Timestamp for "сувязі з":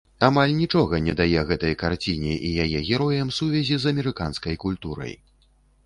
3.39-3.97